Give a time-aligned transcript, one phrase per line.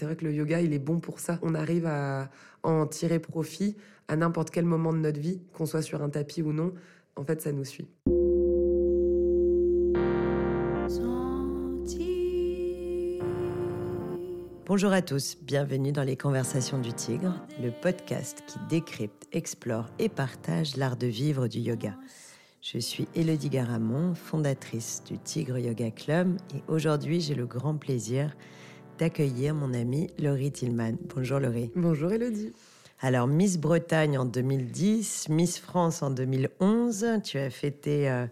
[0.00, 1.38] c'est vrai que le yoga, il est bon pour ça.
[1.42, 2.30] On arrive à
[2.62, 3.76] en tirer profit
[4.08, 6.72] à n'importe quel moment de notre vie, qu'on soit sur un tapis ou non.
[7.16, 7.86] En fait, ça nous suit.
[14.64, 20.08] Bonjour à tous, bienvenue dans les Conversations du Tigre, le podcast qui décrypte, explore et
[20.08, 21.94] partage l'art de vivre du yoga.
[22.62, 28.34] Je suis Elodie Garamond, fondatrice du Tigre Yoga Club et aujourd'hui j'ai le grand plaisir
[29.00, 30.92] d'accueillir mon amie Laurie Tillman.
[31.14, 31.70] Bonjour Laurie.
[31.74, 32.52] Bonjour Elodie.
[33.00, 38.26] Alors Miss Bretagne en 2010, Miss France en 2011, tu as fêté euh,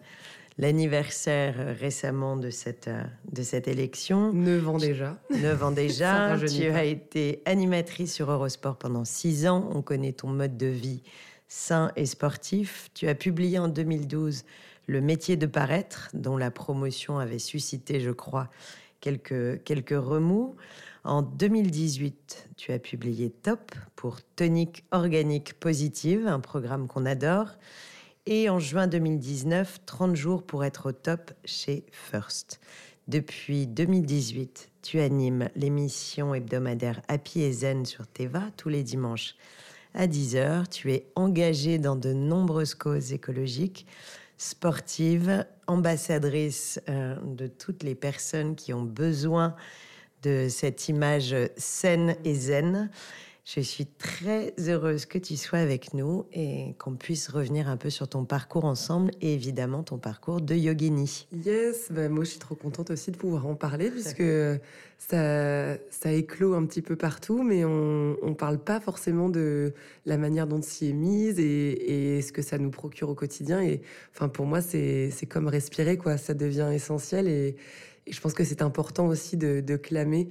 [0.59, 4.31] l'anniversaire récemment de cette, euh, de cette élection.
[4.35, 5.17] Neuf ans déjà.
[5.31, 6.37] Neuf ans déjà.
[6.39, 9.71] tu as été animatrice sur Eurosport pendant six ans.
[9.73, 11.03] On connaît ton mode de vie
[11.49, 12.91] sain et sportif.
[12.93, 14.45] Tu as publié en 2012
[14.87, 18.51] Le métier de paraître, dont la promotion avait suscité, je crois,
[19.01, 20.57] quelques, quelques remous.
[21.05, 27.57] En 2018, tu as publié Top pour Tonique Organique Positive, un programme qu'on adore.
[28.27, 32.61] Et en juin 2019, 30 jours pour être au top chez First.
[33.07, 39.35] Depuis 2018, tu animes l'émission hebdomadaire Happy et Zen sur Teva tous les dimanches
[39.95, 40.69] à 10h.
[40.69, 43.87] Tu es engagé dans de nombreuses causes écologiques,
[44.37, 49.55] sportives, ambassadrice euh, de toutes les personnes qui ont besoin
[50.23, 52.91] de cette image saine et zen.
[53.51, 57.89] Je suis très heureuse que tu sois avec nous et qu'on puisse revenir un peu
[57.89, 61.27] sur ton parcours ensemble et évidemment ton parcours de yogini.
[61.33, 64.23] Yes, bah moi je suis trop contente aussi de pouvoir en parler puisque
[64.99, 69.73] ça, ça éclot un petit peu partout, mais on ne parle pas forcément de
[70.05, 73.63] la manière dont s'y est mise et, et, ce que ça nous procure au quotidien.
[73.63, 73.81] Et
[74.15, 77.57] enfin pour moi c'est comme respirer quoi, ça devient essentiel et,
[78.07, 80.29] et je pense que c'est important aussi de, de clamer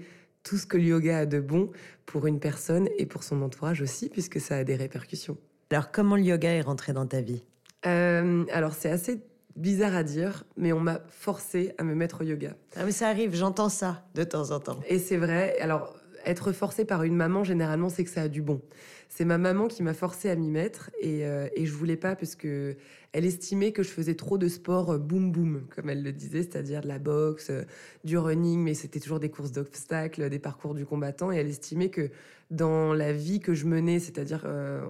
[0.48, 1.72] tout ce que le yoga a de bon
[2.06, 5.38] pour une personne et pour son entourage aussi, puisque ça a des répercussions.
[5.72, 7.44] Alors, comment le yoga est rentré dans ta vie?
[7.86, 9.20] Euh, Alors, c'est assez
[9.58, 12.55] bizarre à dire, mais on m'a forcé à me mettre au yoga.
[12.77, 14.80] Ah, mais ça arrive, j'entends ça de temps en temps.
[14.88, 15.58] Et c'est vrai.
[15.60, 15.94] Alors,
[16.27, 18.61] être forcé par une maman, généralement, c'est que ça a du bon.
[19.10, 22.15] C'est ma maman qui m'a forcé à m'y mettre et, euh, et je voulais pas
[22.15, 22.76] parce que
[23.14, 26.43] elle estimait que je faisais trop de sport euh, boum boum, comme elle le disait,
[26.43, 27.64] c'est-à-dire de la boxe, euh,
[28.04, 31.32] du running, mais c'était toujours des courses d'obstacles, des parcours du combattant.
[31.32, 32.11] Et elle estimait que
[32.52, 34.48] dans la vie que je menais, c'est-à-dire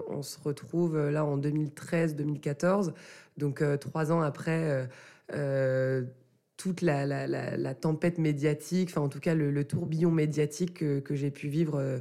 [0.08, 2.92] on se retrouve là en 2013-2014,
[3.36, 4.88] donc trois ans après
[6.58, 10.74] toute la, la, la, la, tempête médiatique, enfin en tout cas le, le tourbillon médiatique
[10.74, 12.00] que, que j'ai pu vivre euh,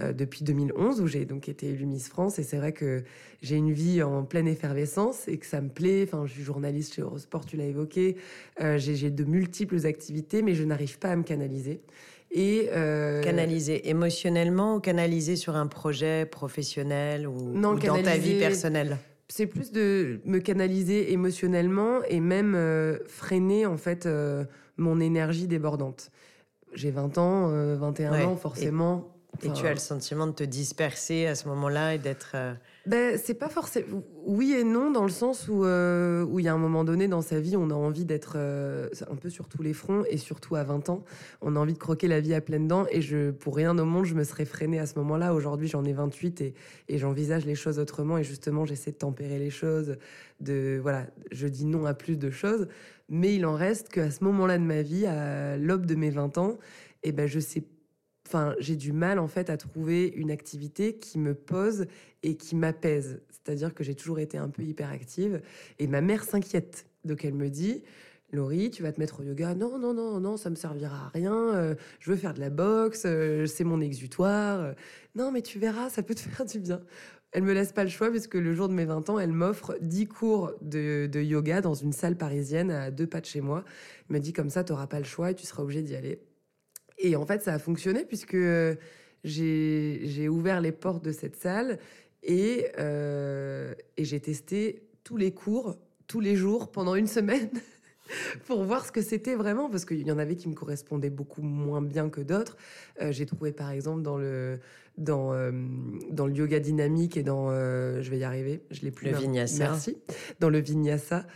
[0.00, 2.38] euh depuis 2011, où j'ai donc été élue Miss France.
[2.38, 3.02] Et c'est vrai que
[3.42, 6.04] j'ai une vie en pleine effervescence et que ça me plaît.
[6.04, 8.16] Enfin, je suis journaliste chez Eurosport, tu l'as évoqué.
[8.60, 11.80] Euh, j'ai de multiples activités, mais je n'arrive pas à me canaliser.
[12.30, 13.22] Et euh...
[13.22, 18.98] canaliser émotionnellement ou canaliser sur un projet professionnel ou, non, ou dans ta vie personnelle?
[19.28, 24.44] C'est plus de me canaliser émotionnellement et même euh, freiner en fait euh,
[24.76, 26.10] mon énergie débordante.
[26.74, 29.15] J'ai 20 ans, 21 euh, ans, forcément.
[29.42, 32.32] Et tu as le sentiment de te disperser à ce moment-là et d'être.
[32.34, 32.54] Euh,
[32.86, 34.02] ben, c'est pas forcément.
[34.24, 37.08] Oui et non, dans le sens où euh, où il y a un moment donné
[37.08, 40.16] dans sa vie, on a envie d'être euh, un peu sur tous les fronts et
[40.16, 41.04] surtout à 20 ans,
[41.42, 42.86] on a envie de croquer la vie à pleines dents.
[42.90, 45.34] Et je, pour rien au monde, je me serais freinée à ce moment-là.
[45.34, 46.54] Aujourd'hui, j'en ai 28 et,
[46.88, 48.18] et j'envisage les choses autrement.
[48.18, 49.96] Et justement, j'essaie de tempérer les choses.
[50.40, 52.68] De voilà, je dis non à plus de choses.
[53.08, 56.38] Mais il en reste qu'à ce moment-là de ma vie, à l'aube de mes 20
[56.38, 56.58] ans,
[57.02, 57.62] et eh ben je sais
[58.26, 61.86] enfin, j'ai du mal en fait à trouver une activité qui me pose
[62.22, 63.20] et qui m'apaise.
[63.30, 65.40] C'est-à-dire que j'ai toujours été un peu hyperactive
[65.78, 66.86] et ma mère s'inquiète.
[67.04, 67.84] Donc elle me dit,
[68.32, 69.54] Laurie, tu vas te mettre au yoga.
[69.54, 71.34] Non, non, non, non, ça me servira à rien.
[71.34, 74.74] Euh, je veux faire de la boxe, euh, c'est mon exutoire.
[75.14, 76.80] non, mais tu verras, ça peut te faire du bien.
[77.32, 79.76] Elle me laisse pas le choix puisque le jour de mes 20 ans, elle m'offre
[79.80, 83.64] 10 cours de, de, yoga dans une salle parisienne à deux pas de chez moi.
[84.08, 85.94] Elle me dit comme ça, tu n'auras pas le choix et tu seras obligé d'y
[85.94, 86.20] aller.
[86.98, 88.36] Et en fait, ça a fonctionné puisque
[89.24, 91.78] j'ai ouvert les portes de cette salle
[92.28, 95.76] euh, et j'ai testé tous les cours,
[96.06, 97.50] tous les jours, pendant une semaine.
[98.46, 101.42] pour voir ce que c'était vraiment, parce qu'il y en avait qui me correspondaient beaucoup
[101.42, 102.56] moins bien que d'autres.
[103.00, 104.58] Euh, j'ai trouvé par exemple dans le
[104.98, 105.52] dans euh,
[106.10, 109.10] dans le yoga dynamique et dans euh, je vais y arriver, je l'ai plus.
[109.10, 109.64] Le vinyasa.
[109.64, 109.98] Merci.
[110.40, 111.26] Dans le vinyasa,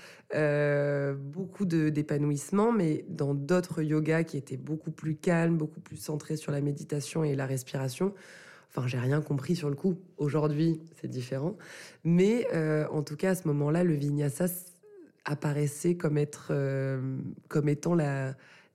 [1.15, 6.37] beaucoup de d'épanouissement, mais dans d'autres yogas qui étaient beaucoup plus calmes, beaucoup plus centrés
[6.37, 8.15] sur la méditation et la respiration.
[8.73, 9.99] Enfin, j'ai rien compris sur le coup.
[10.17, 11.59] Aujourd'hui, c'est différent.
[12.05, 12.47] Mais
[12.91, 14.47] en tout cas, à ce moment-là, le vinyasa
[15.25, 17.19] apparaissait comme être euh,
[17.49, 18.35] comme étant la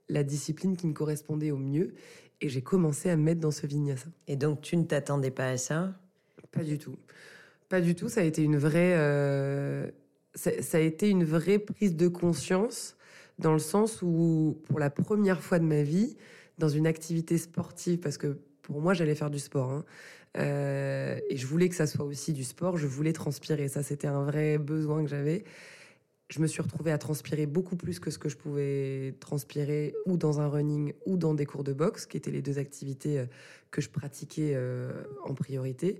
[0.09, 1.93] la discipline qui me correspondait au mieux
[2.41, 4.07] Et j'ai commencé à me mettre dans ce vinyasa.
[4.27, 5.93] Et donc, tu ne t'attendais pas à ça?
[6.51, 6.97] Pas du tout.
[7.69, 8.09] Pas du tout.
[8.09, 9.89] Ça a été une vraie, euh,
[10.35, 12.95] ça, a été une vraie prise de conscience
[13.39, 16.15] dans le sens où, pour la première fois de ma vie,
[16.57, 19.71] dans une activité sportive, parce que pour moi, j'allais faire du sport.
[19.71, 19.85] Hein,
[20.37, 22.77] euh, et je voulais que ça soit aussi du sport.
[22.77, 23.67] Je voulais transpirer.
[23.67, 25.43] Ça, c'était un vrai besoin que j'avais.
[26.29, 30.17] Je me suis retrouvée à transpirer beaucoup plus que ce que je pouvais transpirer ou
[30.17, 33.25] dans un running ou dans des cours de boxe, qui étaient les deux activités euh,
[33.69, 34.91] que je pratiquais euh,
[35.23, 35.99] en priorité.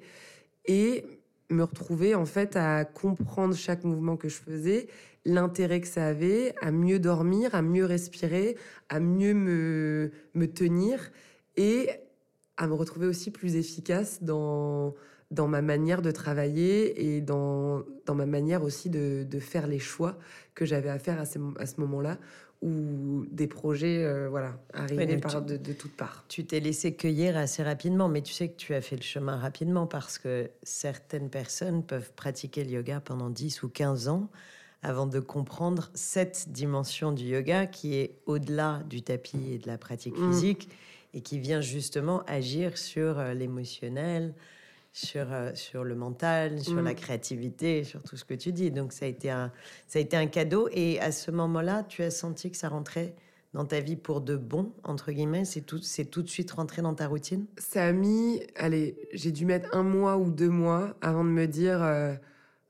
[0.65, 1.05] Et
[1.51, 4.87] me retrouver en fait à comprendre chaque mouvement que je faisais,
[5.25, 8.57] l'intérêt que ça avait, à mieux dormir, à mieux respirer,
[8.89, 11.11] à mieux me, me tenir
[11.55, 11.89] et
[12.57, 14.95] à me retrouver aussi plus efficace dans,
[15.35, 19.79] dans ma manière de travailler et dans, dans ma manière aussi de, de faire les
[19.79, 20.17] choix
[20.55, 22.17] que j'avais à faire à ce, à ce moment-là
[22.61, 26.23] où des projets euh, voilà, arrivaient de, de, toutes parts.
[26.29, 29.35] Tu t'es laissé cueillir assez rapidement, mais tu sais que tu as fait le chemin
[29.37, 34.29] rapidement parce que certaines personnes peuvent pratiquer le yoga pendant 10 ou 15 ans
[34.81, 39.77] avant de comprendre cette dimension du yoga qui est au-delà du tapis et de la
[39.77, 40.31] pratique mmh.
[40.31, 40.69] physique
[41.13, 44.33] et qui vient justement agir sur euh, l'émotionnel,
[44.95, 46.95] sur, euh, sur le mental, sur la mm.
[46.95, 48.71] créativité, sur tout ce que tu dis.
[48.71, 49.51] Donc ça a été un,
[49.87, 50.69] ça a été un cadeau.
[50.71, 53.13] Et à ce moment-là, tu as senti que ça rentrait
[53.53, 55.43] dans ta vie pour de bon, entre guillemets?
[55.43, 57.45] C'est tout, c'est tout de suite rentré dans ta routine?
[57.57, 61.45] Ça a mis, allez, j'ai dû mettre un mois ou deux mois avant de me
[61.45, 62.13] dire, euh,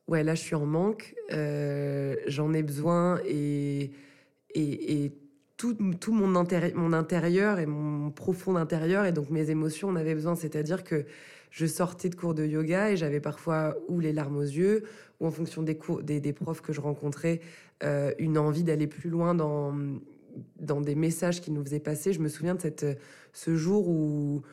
[0.07, 3.92] ouais, là je suis en manque, j'en ai besoin et,
[4.56, 5.12] et, et
[5.57, 5.78] tout,
[6.12, 6.36] mon,
[6.94, 10.36] intérieur et mon profond intérieur et donc mes émotions en avaient besoin.
[10.36, 11.06] C'est-à-dire que
[11.56, 14.84] je sortais de cours de yoga et j'avais parfois ou les larmes aux yeux
[15.22, 17.40] ou en fonction des, cours, des, profs que je rencontrais,
[17.81, 19.74] euh, une envie d'aller plus loin dans,
[20.60, 22.12] des messages qu'ils nous faisaient passer.
[22.12, 22.86] Je me souviens de cette,
[23.31, 24.44] ce jour où,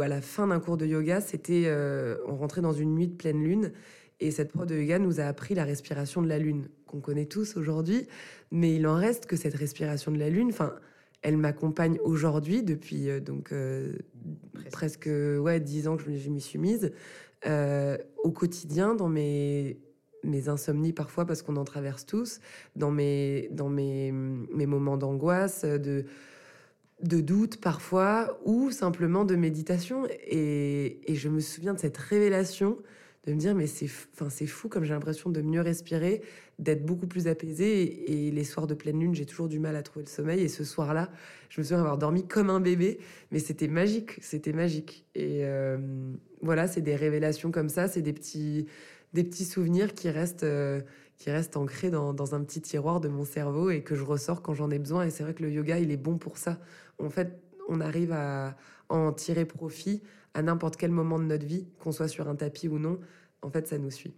[0.00, 3.16] à la fin d'un cours de yoga, c'était euh, on rentrait dans une nuit de
[3.16, 3.72] pleine lune
[4.20, 7.26] et cette prof de yoga nous a appris la respiration de la lune, qu'on connaît
[7.26, 8.06] tous aujourd'hui.
[8.52, 10.76] Mais il en reste que cette respiration de la lune, enfin,
[11.22, 13.52] elle m'accompagne aujourd'hui depuis euh, donc
[14.70, 15.08] presque.
[15.08, 16.92] ouais dix ans que je, m'y suis mise
[17.46, 19.78] euh, au quotidien dans mes
[20.24, 22.40] mes insomnies parfois parce qu'on en traverse tous,
[22.76, 26.04] dans mes dans mes, mes moments d'angoisse, de
[27.02, 30.06] de doute parfois ou simplement de méditation.
[30.26, 32.78] Et je me souviens de cette révélation
[33.26, 36.22] de me dire mais c'est enfin c'est fou comme j'ai l'impression de mieux respirer,
[36.58, 38.26] d'être beaucoup plus apaisée.
[38.26, 40.40] Et, les soirs de pleine lune, j'ai toujours du mal à trouver le sommeil.
[40.40, 41.10] Et ce soir-là,
[41.48, 42.98] je me souviens avoir dormi comme un bébé,
[43.30, 45.04] mais c'était magique, c'était magique.
[45.14, 45.78] Et euh,
[46.42, 48.66] voilà, c'est des révélations comme ça, c'est des petits
[49.14, 50.80] des petits souvenirs qui restent euh,
[51.16, 54.40] qui restent ancrés dans, dans, un petit tiroir de mon cerveau et que je ressors
[54.40, 55.04] quand j'en ai besoin.
[55.04, 56.60] Et c'est vrai que le yoga, il est bon pour ça.
[57.00, 58.56] En fait, on arrive à
[58.88, 60.02] en tirer profit
[60.34, 63.00] à n'importe quel moment de notre vie, qu'on soit sur un tapis ou non,
[63.42, 64.14] en fait, ça nous suit.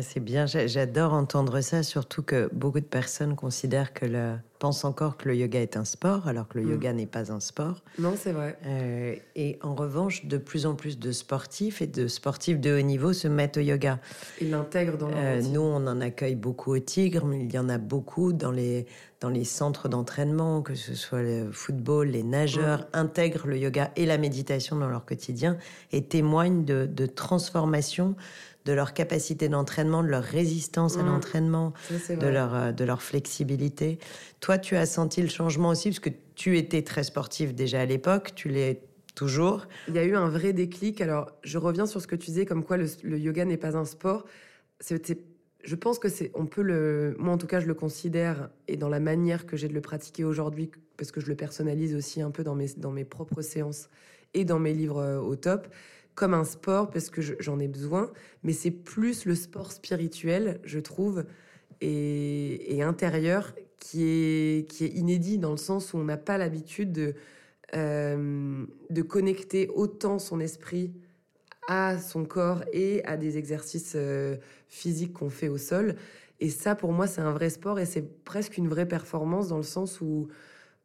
[0.00, 5.16] C'est bien, j'adore entendre ça, surtout que beaucoup de personnes considèrent que le, pensent encore
[5.16, 6.70] que le yoga est un sport, alors que le mm.
[6.70, 7.82] yoga n'est pas un sport.
[7.98, 8.58] Non, c'est vrai.
[8.66, 12.82] Euh, et en revanche, de plus en plus de sportifs et de sportifs de haut
[12.82, 14.00] niveau se mettent au yoga.
[14.40, 17.58] Ils l'intègrent dans leur euh, Nous, on en accueille beaucoup au Tigre, mais il y
[17.58, 18.86] en a beaucoup dans les,
[19.20, 22.84] dans les centres d'entraînement, que ce soit le football, les nageurs, mm.
[22.94, 25.56] intègrent le yoga et la méditation dans leur quotidien
[25.92, 28.16] et témoignent de, de transformation
[28.68, 31.06] de leur capacité d'entraînement, de leur résistance à mmh.
[31.06, 31.72] l'entraînement,
[32.10, 33.98] de leur, euh, de leur flexibilité.
[34.40, 37.86] Toi, tu as senti le changement aussi, parce que tu étais très sportif déjà à
[37.86, 38.82] l'époque, tu l'es
[39.14, 39.68] toujours.
[39.88, 41.00] Il y a eu un vrai déclic.
[41.00, 43.86] Alors, je reviens sur ce que tu disais, comme quoi le, yoga n'est pas un
[43.86, 44.26] sport.
[44.82, 48.76] je pense que c'est, on peut le, moi en tout cas, je le considère, et
[48.76, 52.20] dans la manière que j'ai de le pratiquer aujourd'hui, parce que je le personnalise aussi
[52.20, 53.88] un peu dans mes, dans mes propres séances
[54.34, 55.68] et dans mes livres euh, au top,
[56.18, 58.10] comme un sport parce que j'en ai besoin,
[58.42, 61.24] mais c'est plus le sport spirituel, je trouve,
[61.80, 66.90] et, intérieur qui est, qui est inédit dans le sens où on n'a pas l'habitude
[66.90, 67.14] de,
[67.76, 70.92] euh, de connecter autant son esprit
[71.68, 75.94] à son corps et à des exercices euh, physiques qu'on fait au sol.
[76.40, 79.56] Et ça, pour moi, c'est un vrai sport et c'est presque une vraie performance dans
[79.56, 80.26] le sens où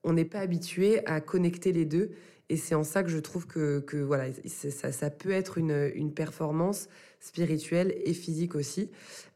[0.04, 2.12] on n'est pas habitué à connecter les deux.
[2.54, 6.88] Et c'est en ça que je trouve que, voilà, ça, peut être une, performance
[7.20, 8.92] spirituelle et physique aussi.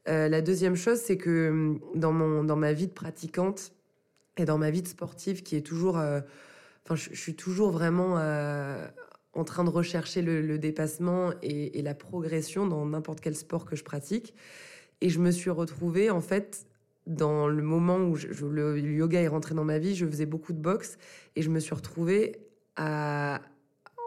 [0.08, 3.72] Euh, la deuxième chose, c'est que hum, dans, mon, dans ma vie de pratiquante
[4.38, 5.98] et dans ma vie de sportive, qui est toujours...
[5.98, 6.22] Euh,
[6.94, 8.88] je, suis toujours vraiment euh,
[9.34, 13.84] en train de rechercher le, dépassement et, la progression dans n'importe quel sport que je
[13.84, 14.36] pratique.
[15.02, 16.68] Et je me suis retrouvée, en fait,
[17.08, 20.62] dans le moment où le yoga est rentré dans ma vie, je faisais beaucoup de
[20.62, 21.00] boxe
[21.36, 22.47] et je me suis retrouvée
[22.78, 23.42] à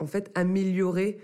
[0.00, 1.19] en fait améliorer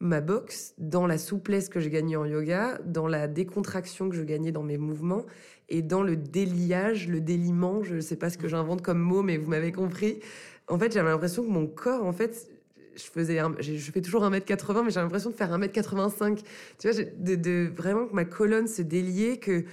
[0.00, 4.22] ma boxe dans la souplesse que j'ai gagnée en yoga, dans la décontraction que je
[4.22, 5.24] gagnais dans mes mouvements
[5.68, 9.22] et dans le déliage, le déliement, je ne sais pas ce que j'invente comme mot,
[9.22, 10.20] mais vous m'avez compris.
[10.68, 12.50] En fait, j'avais l'impression que mon corps, en fait,
[12.96, 16.40] je faisais je fais toujours 1m80 mais j'ai l'impression de faire 1m85
[16.78, 19.64] tu vois de, de, vraiment que ma colonne se déliait que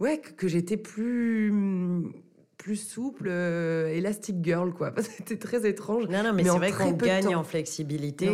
[0.00, 1.52] ouais que j'étais plus
[2.62, 4.94] plus souple, euh, élastique girl, quoi.
[5.00, 6.04] C'était très étrange.
[6.08, 8.28] Non, non, mais, c'est vrai qu'on gagne en flexibilité.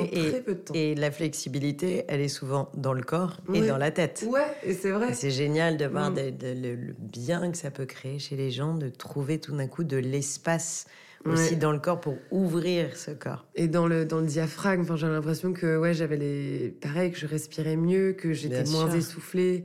[0.75, 4.27] et, et, la flexibilité, elle est souvent dans le corps et dans la tête.
[4.29, 5.15] Ouais, et c'est vrai.
[5.15, 6.17] C'est génial de voir mm.
[6.43, 9.97] le, bien que ça peut créer chez les gens, de trouver tout d'un coup de
[9.97, 10.87] l'espace
[11.25, 13.47] aussi dans le corps pour ouvrir ce corps.
[13.55, 16.77] Et dans le, dans le diaphragme, j'ai l'impression que ouais, j'avais les.
[16.83, 19.65] Pareil, que je respirais mieux, que j'étais moins essoufflée.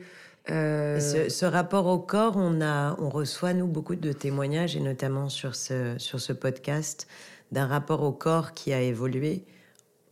[0.49, 5.29] Euh, ce, rapport au corps, on, a, on reçoit, nous, beaucoup de témoignages, et notamment
[5.29, 7.07] sur ce, sur ce podcast,
[7.51, 9.45] d'un rapport au corps qui a évolué,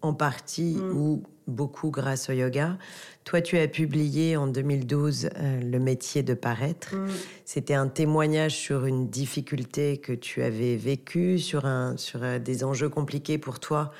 [0.01, 0.97] en partie mm.
[0.97, 2.77] ou beaucoup grâce au yoga.
[3.25, 6.95] Toi, tu as publié en 2012 euh, Le métier de paraître.
[6.95, 7.09] Mm.
[7.45, 12.63] C'était un témoignage sur une difficulté que tu avais vécue, sur, un, sur euh, des
[12.63, 13.91] enjeux compliqués pour toi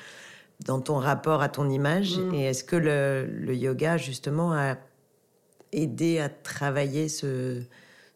[0.64, 2.16] dans ton rapport à ton image.
[2.16, 2.34] Mm.
[2.34, 4.76] Et est-ce que le, le yoga, justement, a
[5.72, 7.62] aider à travailler ce,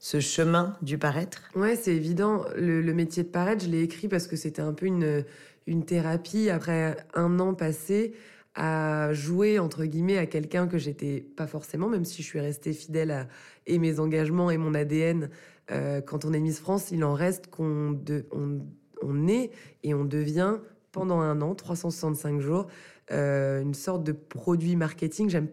[0.01, 2.45] chemin du paraître Ouais, c'est évident.
[2.57, 6.97] Le, métier de paraître, je l'ai écrit parce que c'était un peu une, thérapie après
[7.15, 8.15] un an passé
[8.55, 12.73] à jouer entre guillemets à quelqu'un que j'étais pas forcément, même si je suis restée
[12.73, 13.29] fidèle à
[13.67, 15.29] et mes engagements et mon ADN.
[15.73, 17.99] Euh, quand on est Miss France, il en reste qu'on
[18.33, 18.61] on,
[19.03, 19.51] on est
[19.83, 20.59] et on devient
[20.93, 22.69] pendant un an, 365 jours,
[23.13, 25.29] euh, une sorte de produit marketing.
[25.29, 25.49] J'aime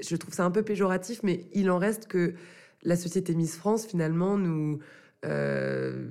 [0.00, 2.34] je trouve ça un peu péjoratif, mais il en reste que
[2.82, 4.78] la société Miss France, finalement, nous,
[5.24, 6.06] euh,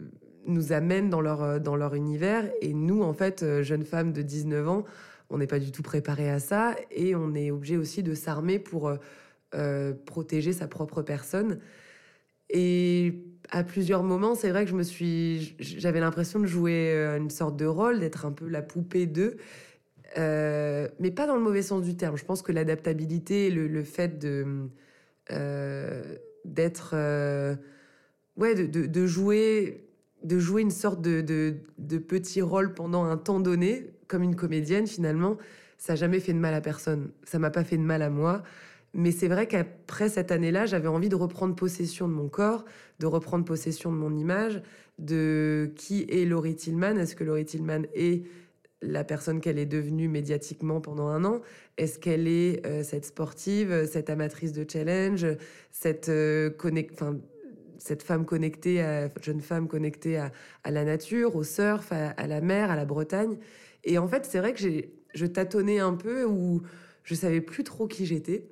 [0.45, 2.49] nous amène dans leur, dans leur univers.
[2.61, 4.85] Et nous, en fait, euh, jeunes femmes de 19 ans,
[5.29, 6.75] on n'est pas du tout préparé à ça.
[6.91, 8.91] Et on est obligé aussi de s'armer pour
[9.55, 11.59] euh, protéger sa propre personne.
[12.49, 17.29] Et à plusieurs moments, c'est vrai que je me suis, j'avais l'impression de jouer une
[17.29, 19.37] sorte de rôle, d'être un peu la poupée d'eux.
[20.17, 22.17] Euh, mais pas dans le mauvais sens du terme.
[22.17, 24.67] Je pense que l'adaptabilité, le, fait de
[25.31, 27.55] euh, d'être, euh,
[28.37, 29.87] ouais, de, jouer,
[30.23, 34.87] de jouer une sorte de, de, petit rôle pendant un temps donné, comme une comédienne
[34.87, 35.37] finalement,
[35.77, 37.11] ça n'a jamais fait de mal à personne.
[37.23, 38.43] Ça m'a pas fait de mal à moi.
[38.93, 42.65] Mais c'est vrai qu'après cette année-là, j'avais envie de reprendre possession de mon corps,
[42.99, 44.63] de reprendre possession de mon image,
[44.97, 46.97] de qui est Laurie Tillman.
[46.97, 48.23] Est-ce que Laurie Tillman est
[48.81, 51.41] la personne qu'elle est devenue médiatiquement pendant un an
[51.77, 55.25] Est-ce qu'elle est, euh, cette sportive, cette amatrice de challenge,
[55.71, 56.51] cette, euh,
[57.79, 60.31] cette femme connectée, à, jeune femme connectée à,
[60.69, 63.37] la nature, au surf, à, la mer, à la Bretagne
[63.83, 64.61] Et en fait, c'est vrai que
[65.13, 66.61] je tâtonnais un peu où
[67.03, 68.47] je savais plus trop qui j'étais.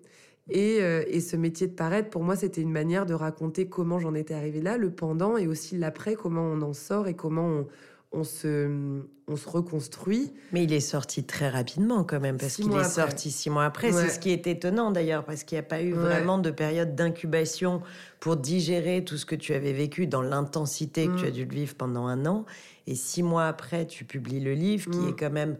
[0.50, 4.00] Et, euh, et, ce métier de paraître, pour moi, c'était une manière de raconter comment
[4.00, 7.48] j'en étais arrivée là, le pendant et aussi l'après, comment on en sort et comment
[7.48, 7.67] on,
[8.15, 10.31] on se, on se reconstruit.
[10.51, 13.91] Mais il est sorti très rapidement quand même, parce qu'il est sorti six mois après.
[13.91, 16.95] C'est ce qui est étonnant d'ailleurs, parce qu'il n'y a pas eu vraiment de période
[16.95, 17.81] d'incubation
[18.19, 21.34] pour digérer tout ce que tu avais vécu dans l'intensité que tu as mm.
[21.34, 22.45] dû le vivre pendant un an.
[22.88, 25.10] Et six mois après, tu publies le livre, qui mm.
[25.10, 25.57] est quand même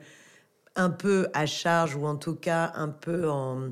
[0.76, 3.70] un peu à charge, ou en tout cas un peu en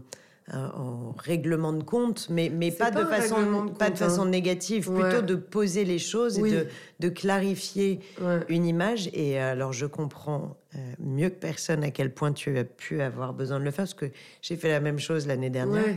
[0.51, 5.35] en règlement de compte, mais, mais pas, de façon, pas de façon négative, plutôt de
[5.35, 6.67] poser les choses et de,
[6.99, 8.01] de clarifier
[8.49, 9.09] une image.
[9.13, 13.33] Et alors, je comprends euh, mieux que personne à quel point tu as pu avoir
[13.33, 14.07] besoin de le faire, parce que
[14.41, 15.95] j'ai fait la même chose l'année dernière.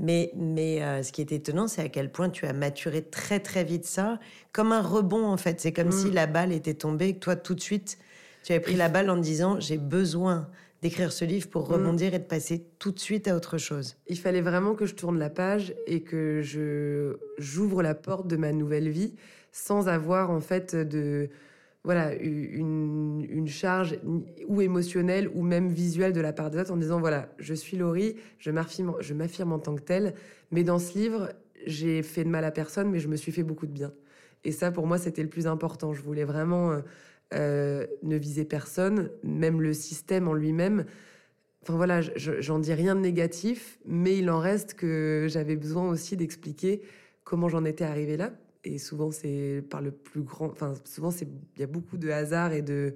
[0.00, 3.38] Mais, mais euh, ce qui est étonnant, c'est à quel point tu as maturé très
[3.38, 4.18] très vite ça,
[4.52, 5.60] comme un rebond en fait.
[5.60, 6.14] C'est comme si mm.
[6.14, 7.98] la balle était tombée, et que toi tout de suite,
[8.42, 10.48] tu avais pris la balle en disant j'ai besoin
[10.84, 11.72] d'écrire ce livre pour mm.
[11.72, 13.96] rebondir et de passer tout de suite à autre chose.
[14.06, 18.36] Il fallait vraiment que je tourne la page et que je j'ouvre la porte de
[18.36, 19.14] ma nouvelle vie
[19.50, 21.30] sans avoir en fait de
[21.84, 23.98] voilà une, une charge
[24.46, 27.78] ou émotionnelle ou même visuelle de la part des autres en disant voilà je suis
[27.78, 30.14] Laurie je m'affirme je m'affirme en tant que telle
[30.50, 31.30] mais dans ce livre
[31.66, 33.92] j'ai fait de mal à personne mais je me suis fait beaucoup de bien
[34.44, 36.82] et ça pour moi c'était le plus important je voulais vraiment
[37.32, 40.84] euh, ne visait personne, même le système en lui-même.
[41.62, 46.16] Enfin voilà, j'en dis rien de négatif, mais il en reste que j'avais besoin aussi
[46.16, 46.82] d'expliquer
[47.24, 48.32] comment j'en étais arrivée là.
[48.64, 50.46] Et souvent, c'est par le plus grand.
[50.46, 52.94] Enfin, souvent, il y a beaucoup de hasard et de.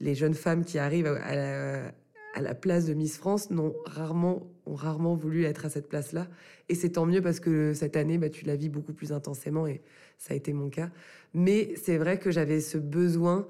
[0.00, 5.14] Les jeunes femmes qui arrivent à la, place de Miss France n'ont rarement, ont rarement
[5.14, 6.26] voulu être à cette place-là.
[6.68, 9.64] Et c'est tant mieux parce que cette année, bah, tu la vis beaucoup plus intensément
[9.64, 9.80] et
[10.18, 10.90] ça a été mon cas.
[11.34, 13.46] Mais c'est vrai que j'avais ce besoin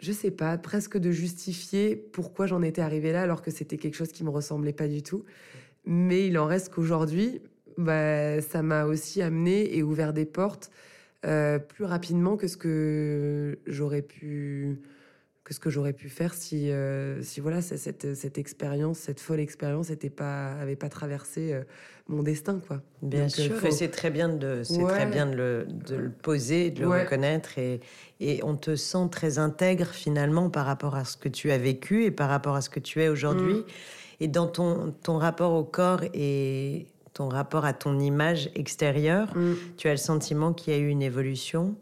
[0.00, 3.94] je sais pas, presque de justifier pourquoi j'en étais arrivée là alors que c'était quelque
[3.94, 5.24] chose qui me ressemblait pas du tout.
[5.84, 7.40] Mais il en reste qu'aujourd'hui,
[7.78, 10.70] bah, ça m'a aussi amené et ouvert des portes
[11.24, 14.80] euh, plus rapidement que ce que j'aurais pu
[15.44, 19.40] que ce que j'aurais pu faire si, euh, si voilà, cette, cette expérience, cette folle
[19.40, 21.64] expérience n'avait pas, avait pas traversé euh,
[22.08, 22.60] mon destin.
[22.66, 22.82] Quoi.
[23.02, 26.70] Bien sûr, et c'est très bien, de, c'est très bien de, le, de le poser,
[26.70, 27.80] de le reconnaître, et,
[28.20, 32.04] et on te sent très intègre finalement par rapport à ce que tu as vécu
[32.04, 33.54] et par rapport à ce que tu es aujourd'hui.
[33.54, 33.64] Mm.
[34.20, 39.54] Et dans ton, ton rapport au corps et ton rapport à ton image extérieure, mm.
[39.76, 41.74] tu as le sentiment qu'il y a eu une évolution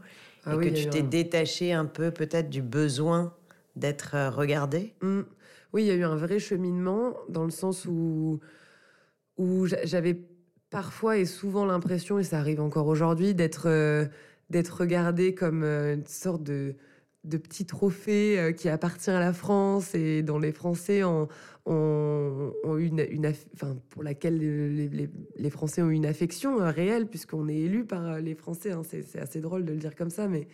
[0.45, 3.33] ah et que tu t'es détaché un peu peut-être du besoin
[3.76, 4.93] d'être euh, regardé?
[5.00, 5.21] Mmh.
[5.73, 8.41] Oui, il y a eu un vrai cheminement dans le sens où,
[9.39, 10.21] où j'avais
[10.71, 14.07] parfois et souvent l'impression, et ça arrive encore aujourd'hui, d'être euh,
[14.51, 14.85] d'être
[15.35, 16.75] comme euh, une sorte de,
[17.25, 21.29] de petit trophée qui appartient à la France et dont les Français ont,
[21.67, 27.57] ont, une, une enfin, pour laquelle les, les, Français ont une affection réelle puisqu'on est
[27.57, 28.73] élu par les Français.
[28.73, 28.83] Hein.
[28.85, 30.49] C'est assez drôle de le dire comme ça, mais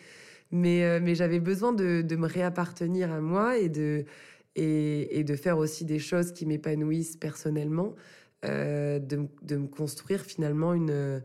[0.50, 4.04] mais, euh, mais j'avais besoin de, de, me réappartenir à moi et de,
[4.56, 7.94] et de faire aussi des choses qui m'épanouissent personnellement,
[8.44, 11.22] euh, de, de, me construire finalement une,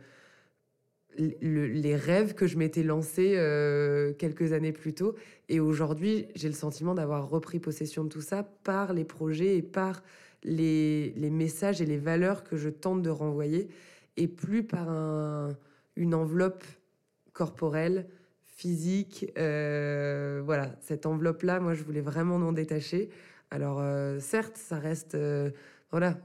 [1.17, 5.15] les rêves que je m'étais lancés euh, quelques années plus tôt.
[5.49, 9.61] Et aujourd'hui, j'ai le sentiment d'avoir repris possession de tout ça par les projets et
[9.61, 10.03] par
[10.43, 13.69] les, les, messages et les valeurs que je tente de renvoyer,
[14.17, 15.55] et plus par un,
[15.95, 16.63] une enveloppe
[17.31, 18.07] corporelle
[18.41, 19.31] physique.
[19.37, 23.09] Euh, voilà, cette enveloppe-là, moi, je voulais vraiment m'en détacher.
[23.51, 25.17] Alors, euh, certes, ça reste.
[25.93, 26.17] Voilà,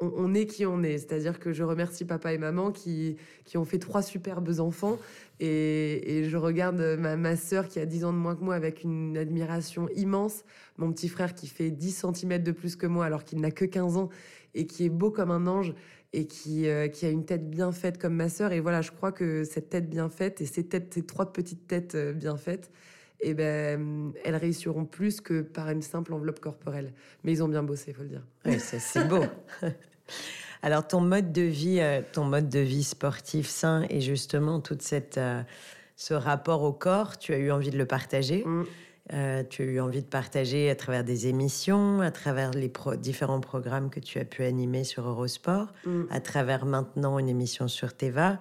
[0.00, 0.98] on, est qui on est.
[0.98, 4.98] C'est-à-dire que je remercie papa et maman qui, qui ont fait trois superbes enfants.
[5.38, 8.82] Et, je regarde ma, ma sœur qui a 10 ans de moins que moi avec
[8.82, 10.42] une admiration immense.
[10.78, 13.64] Mon petit frère qui fait 10 cm de plus que moi alors qu'il n'a que
[13.64, 14.08] 15 ans
[14.54, 15.72] et qui est beau comme un ange
[16.12, 18.50] et qui, euh, qui a une tête bien faite comme ma sœur.
[18.50, 21.68] Et voilà, je crois que cette tête bien faite et ces, têtes, ces trois petites
[21.68, 22.72] têtes euh, bien faites,
[23.22, 26.92] eh ben, elles réussiront plus que par une simple enveloppe corporelle.
[27.24, 28.26] Mais ils ont bien bossé, il faut le dire.
[28.44, 29.24] Oui, c'est beau.
[30.62, 34.82] Alors, ton mode de vie, euh, ton mode de vie sportif sain et justement toute
[34.82, 35.18] cette,
[35.96, 38.42] ce rapport au corps, tu as eu envie de le partager.
[38.44, 38.64] Mm.
[39.12, 43.40] Euh, tu as eu envie de partager à travers des émissions, à travers les différents
[43.40, 46.04] programmes que tu as pu animer sur Eurosport, mm.
[46.10, 48.38] à travers maintenant une émission sur Teva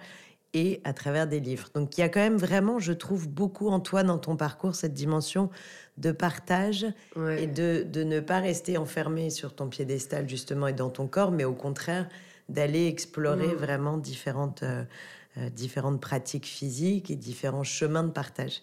[0.53, 1.69] et à travers des livres.
[1.73, 4.75] Donc il y a quand même vraiment, je trouve, beaucoup en toi, dans ton parcours,
[4.75, 5.49] cette dimension
[5.97, 6.85] de partage
[7.37, 11.31] et de, de, ne pas rester enfermé sur ton piédestal justement et dans ton corps,
[11.31, 12.07] mais au contraire
[12.47, 13.57] d'aller explorer mm.
[13.57, 14.83] vraiment différentes, euh,
[15.37, 18.61] euh, différentes pratiques physiques et différents chemins de partage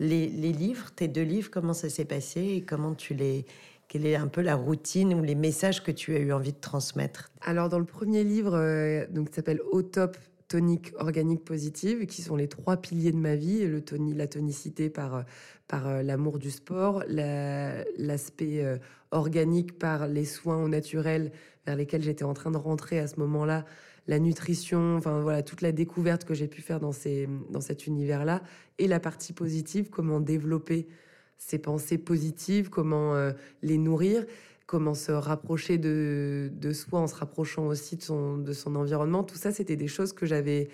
[0.00, 3.44] les, livres, tes deux livres, comment ça s'est passé et comment tu les...
[3.88, 6.60] Quelle est un peu la routine ou les messages que tu as eu envie de
[6.60, 7.30] transmettre?
[7.40, 12.22] Alors, dans le premier livre, euh, donc, qui s'appelle Au top, tonique, organique, positive, qui
[12.22, 15.24] sont les trois piliers de ma vie, le toni, la tonicité par,
[15.68, 18.78] par euh, l'amour du sport, l'aspect euh,
[19.10, 21.30] organique par les soins au naturel
[21.66, 23.64] vers lesquels j'étais en train de rentrer à ce moment-là,
[24.06, 27.86] la nutrition, enfin voilà, toute la découverte que j'ai pu faire dans, ces, dans cet
[27.86, 28.42] univers-là,
[28.78, 30.88] et la partie positive, comment développer
[31.36, 33.32] ces pensées positives, comment euh,
[33.62, 34.24] les nourrir,
[34.68, 39.24] comment se rapprocher de, de, soi en se rapprochant aussi de son, de son environnement.
[39.24, 40.68] Tout ça, c'était des choses que j'avais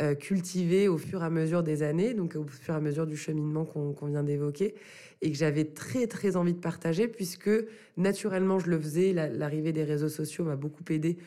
[0.00, 3.06] euh, cultivées au fur et à mesure des années, donc au fur et à mesure
[3.06, 4.74] du cheminement qu'on vient d'évoquer,
[5.20, 7.50] et que j'avais très très envie de partager, puisque
[7.98, 9.12] naturellement je le faisais.
[9.12, 11.18] L'arrivée des réseaux sociaux m'a beaucoup aidé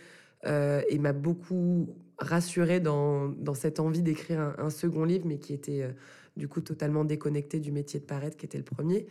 [0.47, 5.53] euh, et m'a beaucoup rassurée dans, dans cette envie d'écrire un, second livre, mais qui
[5.53, 5.91] était euh,
[6.35, 9.05] du coup totalement déconnecté du métier de paraître, qui était le premier.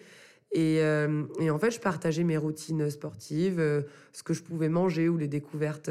[0.52, 3.58] Et, euh, et, en fait, je partageais mes routines sportives,
[4.12, 5.90] ce que je pouvais manger ou les découvertes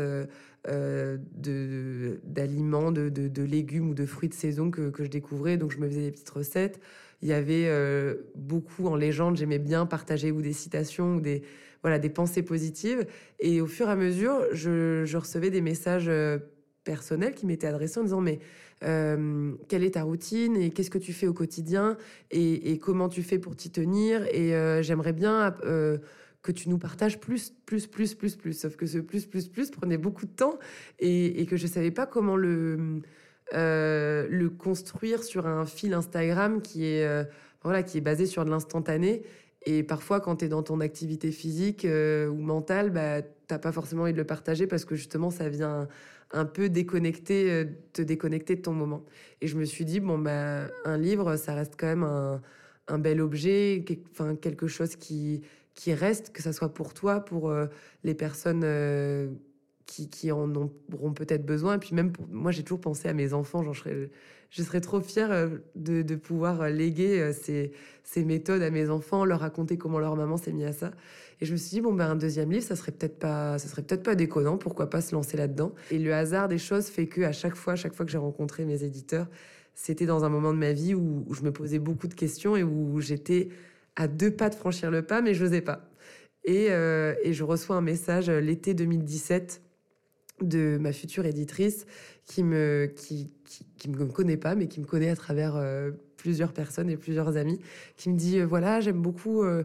[2.23, 5.57] d'aliments, de, légumes ou de fruits de saison que, je découvrais.
[5.57, 6.79] Donc, je me faisais des petites recettes.
[7.21, 7.69] Il y avait
[8.35, 11.43] beaucoup en légende, j'aimais bien partager ou des citations ou des,
[11.81, 13.05] voilà, des pensées positives.
[13.39, 16.09] Et au fur et à mesure, je, recevais des messages
[16.85, 18.39] euh, personnels qui m'étaient adressés en disant mais
[18.83, 21.97] euh, quelle est ta routine et qu'est-ce que tu fais au quotidien
[22.31, 25.55] et, comment tu fais pour t'y tenir et euh, j'aimerais bien
[26.41, 28.53] que tu nous partages plus, plus, plus, plus, plus.
[28.53, 30.59] Sauf que ce plus, plus, plus prenait beaucoup de temps
[30.99, 33.01] et, que je savais pas comment le,
[33.51, 37.27] le construire sur un fil Instagram qui est,
[37.63, 39.23] voilà, qui est basé sur de l'instantané
[39.65, 43.71] et parfois, quand tu es dans ton activité physique euh, ou mentale, bah, t'as pas
[43.71, 45.87] forcément envie de le partager parce que justement, ça vient
[46.31, 49.05] un peu déconnecter, euh, te déconnecter de ton moment.
[49.41, 52.41] Et je me suis dit, bon, bah, un livre, ça reste quand même un,
[52.87, 55.41] un bel objet, enfin, quelque chose qui,
[55.73, 57.53] qui reste, que ça soit pour toi, pour
[58.03, 58.63] les personnes
[59.85, 61.75] qui, qui, en auront peut-être besoin.
[61.75, 63.63] Et puis même, pour, moi, j'ai toujours pensé à mes enfants.
[63.63, 64.09] Genre, je, serais,
[64.55, 69.25] je serais trop fière euh, de, pouvoir euh, léguer euh, ces, méthodes à mes enfants,
[69.25, 70.91] leur raconter comment leur maman s'est mise à ça.
[71.41, 73.67] Et je me suis dit, bon, ben, un deuxième livre, ça serait peut-être pas, ça
[73.67, 74.57] serait peut-être pas déconnant.
[74.57, 77.75] Pourquoi pas se lancer là-dedans Et le hasard des choses fait que à chaque fois,
[77.75, 79.27] chaque fois que j'ai rencontré mes éditeurs,
[79.73, 82.63] c'était dans un moment de ma vie où, je me posais beaucoup de questions et
[82.63, 83.49] où j'étais
[83.97, 85.89] à deux pas de franchir le pas, mais je n'osais pas.
[86.45, 89.64] Et, je reçois un message l'été 2017
[90.41, 91.85] de ma future éditrice
[92.25, 93.31] qui me qui,
[93.77, 97.37] qui, me connaît pas mais qui me connaît à travers euh, plusieurs personnes et plusieurs
[97.37, 97.59] amis
[97.95, 99.63] qui me dit euh, voilà j'aime beaucoup euh,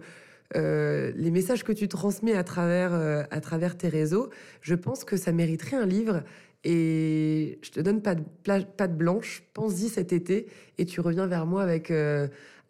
[0.55, 4.31] les messages que tu transmets à travers à travers tes réseaux.
[4.63, 6.25] Je pense que ça mériterait un livre
[6.65, 9.45] et je te donne pas de pas de blanche.
[9.55, 11.93] Pense-y cet été et tu reviens vers moi avec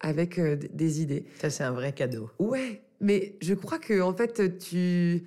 [0.00, 0.38] avec
[0.74, 1.24] des idées.
[1.40, 2.28] Ça c'est un vrai cadeau.
[2.38, 5.24] Ouais mais je crois que en fait tu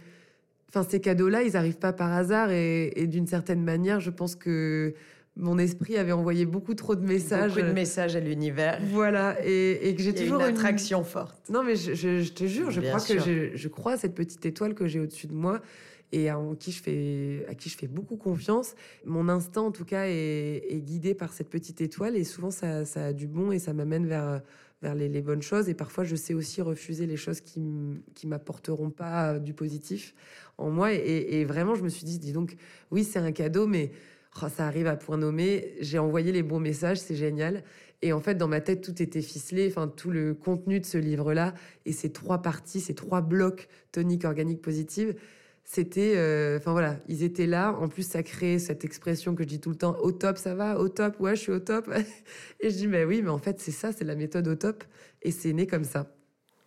[0.75, 4.95] Enfin, ces cadeaux-là, ils n'arrivent pas par hasard et, d'une certaine manière, je pense que
[5.35, 7.53] mon esprit avait envoyé beaucoup trop de messages.
[7.53, 8.79] Beaucoup de messages à l'univers.
[8.89, 11.47] Voilà, et, que j'ai toujours une attraction forte.
[11.51, 13.19] Non, mais je, te jure, je crois que
[13.55, 15.61] je, crois à cette petite étoile que j'ai au-dessus de moi
[16.11, 18.73] et à qui je fais à qui je fais beaucoup confiance.
[19.05, 23.05] Mon instinct, en tout cas, est, guidé par cette petite étoile et souvent ça, ça
[23.05, 24.41] a du bon et ça m'amène vers
[24.83, 25.69] vers les, bonnes choses.
[25.69, 27.61] Et parfois, je sais aussi refuser les choses qui
[28.13, 30.13] qui m'apporteront pas du positif
[30.57, 30.93] en moi.
[30.93, 32.55] Et, vraiment, je me suis dit, dis donc,
[32.91, 33.91] oui, c'est un cadeau, mais
[34.41, 35.75] oh, ça arrive à point nommé.
[35.79, 37.63] J'ai envoyé les bons messages, c'est génial.
[38.01, 39.67] Et en fait, dans ma tête, tout était ficelé.
[39.69, 41.53] Enfin, tout le contenu de ce livre-là
[41.85, 45.15] et ces trois parties, ces trois blocs tonique, organique, positive,
[45.63, 47.73] c'était, euh, enfin voilà, ils étaient là.
[47.79, 50.55] En plus, ça crée cette expression que je dis tout le temps au top, ça
[50.55, 51.89] va, au top, ouais, je suis au top.
[52.59, 54.83] et je dis, mais oui, mais en fait, c'est ça, c'est la méthode au top.
[55.21, 56.07] Et c'est né comme ça.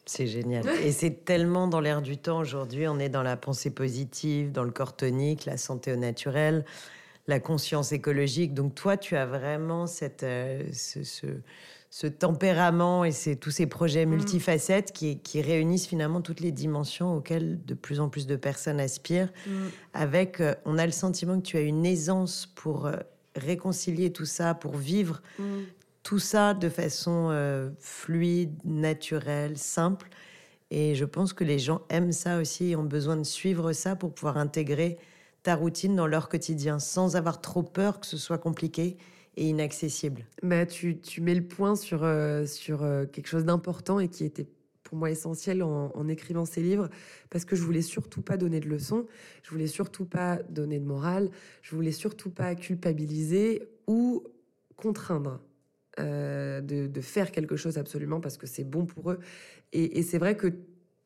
[0.07, 0.65] C'est génial.
[0.85, 2.87] Et c'est tellement dans l'air du temps aujourd'hui.
[2.87, 6.65] On est dans la pensée positive, dans le corps tonique, la santé au naturel,
[7.27, 8.55] la conscience écologique.
[8.55, 11.27] Donc toi, tu as vraiment cette, euh, ce,
[12.07, 14.11] tempérament et tous ces projets mm.
[14.11, 19.33] multifacettes qui, réunissent finalement toutes les dimensions auxquelles de plus en plus de personnes aspirent.
[19.47, 19.51] Mm.
[19.95, 22.97] Avec, euh, on a le sentiment que tu as une aisance pour euh,
[23.35, 25.45] réconcilier tout ça, pour vivre mm
[26.07, 30.09] tout ça de façon euh, fluide, naturelle, simple.
[30.71, 33.97] Et je pense que les gens aiment ça aussi et ont besoin de suivre ça
[33.97, 34.99] pour pouvoir intégrer
[35.43, 38.97] ta routine dans leur quotidien sans avoir trop peur que ce soit compliqué
[39.37, 40.27] et inaccessible.
[40.43, 44.25] Bah, tu, tu mets le point sur, euh, sur euh, quelque chose d'important et qui
[44.25, 44.47] était
[44.83, 46.89] pour moi essentiel en, écrivant ces livres
[47.29, 49.07] parce que je voulais surtout pas donner de leçons,
[49.43, 51.29] je voulais surtout pas donner de morale,
[51.61, 54.23] je voulais surtout pas culpabiliser ou
[54.77, 55.41] contraindre.
[55.99, 59.19] Euh, de, faire quelque chose absolument parce que c'est bon pour eux.
[59.73, 60.53] Et, c'est vrai que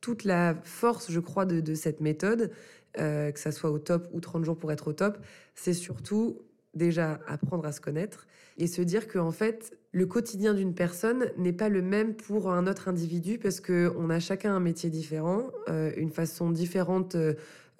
[0.00, 2.50] toute la force, je crois, de, cette méthode,
[2.94, 5.18] que ça soit au top ou 30 jours pour être au top,
[5.54, 6.42] c'est surtout
[6.74, 8.26] déjà apprendre à se connaître
[8.58, 12.50] et se dire que en fait le quotidien d'une personne n'est pas le même pour
[12.50, 17.16] un autre individu parce que on a chacun un métier différent, euh, une façon différente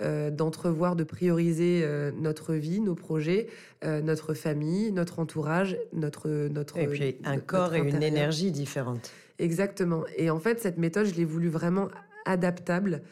[0.03, 3.49] euh, d'entrevoir, de prioriser euh, notre vie, nos projets,
[3.85, 9.11] euh, notre famille, notre entourage, notre notre et puis un corps et une énergie différente.
[9.39, 10.05] Exactement.
[10.17, 11.89] Et en fait, cette méthode, je l'ai voulu vraiment
[12.25, 13.03] adaptable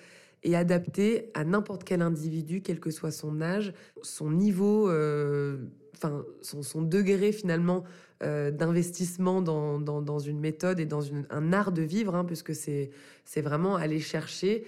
[0.43, 3.73] et adaptée à n'importe quel individu, quel que soit son âge,
[4.03, 4.87] son niveau,
[5.95, 7.85] enfin son, degré finalement
[8.21, 12.91] d'investissement dans, dans, une méthode et dans un art de vivre, hein, puisque c'est
[13.25, 14.65] c'est vraiment aller chercher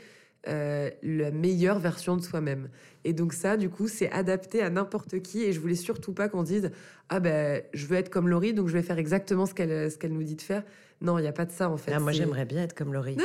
[0.48, 2.70] euh, la meilleure version de soi-même.
[3.04, 5.42] Et donc ça, du coup, c'est adapté à n'importe qui.
[5.42, 6.70] Et je voulais surtout pas qu'on dise
[7.11, 9.98] ah ben je veux être comme Laurie, donc je vais faire exactement ce qu'elle ce
[9.98, 10.62] qu'elle nous dit de faire.
[11.00, 11.92] Non, il n'y a pas de ça en fait.
[11.92, 13.16] Ah, moi, j'aimerais bien être comme Laurie.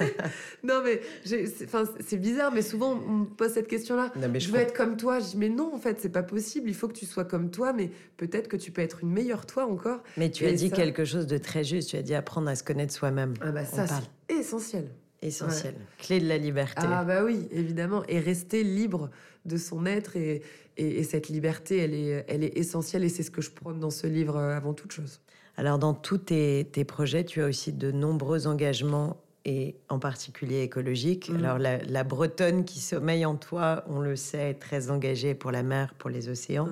[0.62, 4.12] non, mais c'est bizarre, mais souvent on me pose cette question-là.
[4.14, 5.18] Je, je veux être comme toi.
[5.18, 6.68] Je dis mais non, en fait, c'est pas possible.
[6.68, 9.46] Il faut que tu sois comme toi, mais peut-être que tu peux être une meilleure
[9.46, 10.02] toi encore.
[10.16, 11.90] Mais tu as dit quelque chose de très juste.
[11.90, 13.34] Tu as dit apprendre à se connaître soi-même.
[13.40, 14.88] Ah bah ça, c'est essentiel
[15.22, 15.74] essentiel.
[15.98, 16.82] Clé de la liberté.
[16.84, 18.02] Ah bah oui, évidemment.
[18.08, 19.10] Et rester libre
[19.44, 20.16] de son être.
[20.16, 20.42] Et,
[20.76, 23.04] et, cette liberté, elle est, elle est essentielle.
[23.04, 25.20] Et c'est ce que je prône dans ce livre euh, avant toute chose.
[25.60, 30.62] Alors dans tous tes, tes, projets, tu as aussi de nombreux engagements et en particulier
[30.62, 31.28] écologiques.
[31.28, 31.44] Mm.
[31.44, 35.62] Alors la, Bretonne qui sommeille en toi, on le sait, est très engagée pour la
[35.62, 36.66] mer, pour les océans.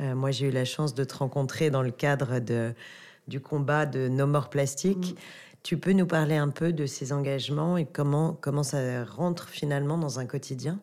[0.00, 2.74] Euh, moi, j'ai eu la chance de te rencontrer dans le cadre de,
[3.28, 5.12] du combat de No More Plastique.
[5.12, 5.18] Mm.
[5.62, 9.96] Tu peux nous parler un peu de ces engagements et comment, comment ça rentre finalement
[9.96, 10.80] dans un quotidien?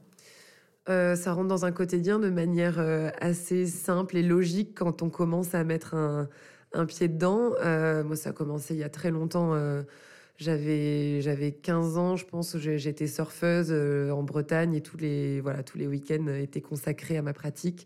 [0.87, 5.09] Euh, ça rentre dans un quotidien de manière euh, assez simple et logique quand on
[5.09, 6.29] commence à mettre un,
[6.73, 7.51] un pied dedans.
[8.03, 9.55] moi, ça a commencé il y a très longtemps.
[10.37, 13.71] J'avais, j'avais 15 ans, je pense, j'étais surfeuse
[14.11, 17.85] en Bretagne et tous les, voilà, tous les week-ends étaient consacrés à ma pratique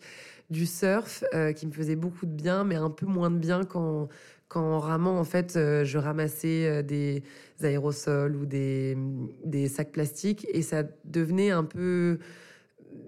[0.50, 1.24] du surf
[1.56, 4.08] qui me faisait beaucoup de bien, mais un peu moins de bien quand,
[4.48, 7.24] quand en ramant, en fait, je ramassais des
[7.62, 8.98] aérosols ou des,
[9.44, 12.20] des sacs plastiques et ça devenait un peu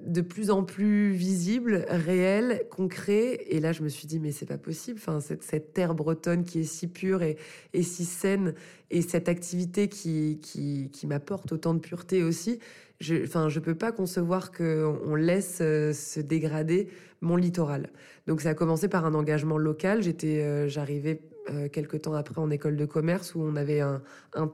[0.06, 3.45] de plus en plus visible, réel, concret.
[3.50, 5.00] Et là, je me suis dit, mais c'est pas possible.
[5.02, 7.38] Enfin, cette, terre bretonne qui est si pure et,
[7.82, 8.54] si saine,
[8.89, 12.60] et cette activité qui, qui, m'apporte autant de pureté aussi,
[13.00, 16.88] je, enfin, je peux pas concevoir qu'on laisse euh, se dégrader
[17.21, 17.91] mon littoral.
[18.28, 20.02] Donc, ça a commencé par un engagement local.
[20.02, 24.02] J'étais, euh, j'arrivais euh, quelques temps après en école de commerce où on avait un,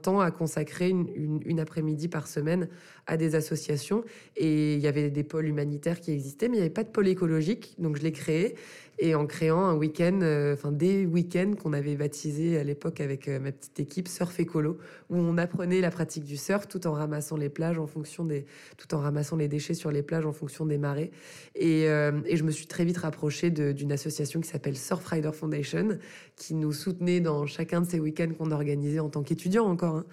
[0.02, 2.70] temps à consacrer une, après-midi par semaine
[3.08, 4.04] à des associations.
[4.38, 6.90] Et il y avait des pôles humanitaires qui existaient, mais il n'y avait pas de
[6.90, 7.76] pôle écologique.
[7.80, 8.56] Donc je l'ai créé.
[9.00, 13.28] Et en créant un week-end, euh, enfin des week-ends qu'on avait baptisés à l'époque avec
[13.28, 14.78] euh, ma petite équipe Surf Écolo,
[15.10, 18.46] où on apprenait la pratique du surf tout en ramassant les plages en fonction des,
[18.78, 21.12] tout en ramassant les déchets sur les plages en fonction des marées.
[21.56, 25.98] Et, et je me suis très vite rapprochée d'une association qui s'appelle Surfrider Foundation,
[26.36, 29.96] qui nous soutenait dans chacun de ces week-ends qu'on organisait en tant qu'étudiant encore.
[29.96, 30.06] Hein.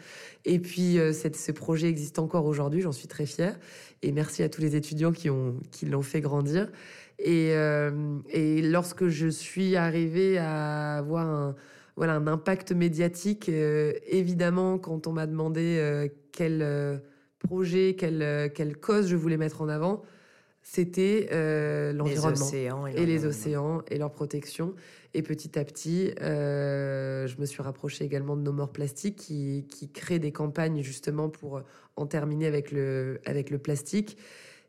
[0.44, 3.58] Et puis, euh, ce projet existe encore aujourd'hui, j'en suis très fière.
[4.02, 6.70] Et merci à tous les étudiants qui l'ont qui fait grandir.
[7.18, 7.90] Et, euh,
[8.62, 11.54] lorsque je suis arrivée à avoir un,
[11.96, 17.02] voilà, un impact médiatique, euh, évidemment, quand on m'a demandé quel
[17.40, 20.02] projet, quelle, quelle cause je voulais mettre en avant,
[20.72, 21.28] c'était
[21.92, 24.74] l'environnement et, les océans et leur protection.
[25.14, 29.66] Et petit à petit, euh, je me suis rapprochée également de No More Plastic qui,
[29.68, 31.62] qui crée des campagnes justement pour
[31.96, 34.16] en terminer avec le, avec le plastique.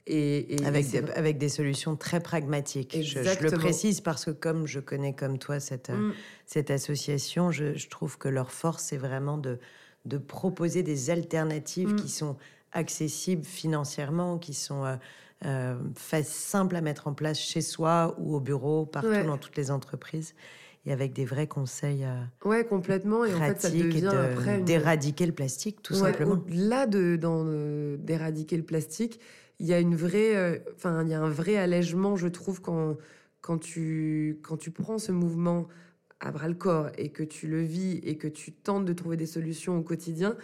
[0.07, 2.97] Et, avec, des, avec des solutions très pragmatiques.
[3.03, 6.13] Je, le précise parce que comme je connais comme toi cette, mm.
[6.47, 9.59] cette association, je, trouve que leur force, c'est vraiment de,
[10.05, 11.95] de proposer des alternatives mm.
[11.97, 12.35] qui sont
[12.71, 14.95] accessibles financièrement, qui sont euh,
[15.45, 19.57] euh, fait simple à mettre en place chez soi ou au bureau, partout dans toutes
[19.57, 20.33] les entreprises
[20.85, 25.31] et avec des vrais conseils euh, ouais complètement et en fait ça devient d'éradiquer le
[25.31, 26.43] plastique tout simplement.
[26.49, 29.19] là de euh, d'éradiquer le plastique
[29.59, 32.61] il y a une vraie euh, enfin il y a un vrai allègement je trouve
[32.61, 32.97] quand
[33.41, 35.67] quand tu quand tu prends ce mouvement
[36.19, 39.17] à bras le corps et que tu le vis et que tu tentes de trouver
[39.17, 40.35] des solutions au quotidien